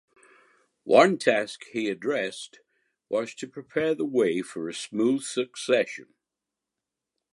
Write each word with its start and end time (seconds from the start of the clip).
One 0.83 1.19
task 1.19 1.65
he 1.73 1.87
addressed 1.87 2.59
was 3.07 3.35
to 3.35 3.47
prepare 3.47 3.93
the 3.93 4.03
way 4.03 4.41
for 4.41 4.67
a 4.67 4.73
smooth 4.73 5.21
succession. 5.21 6.15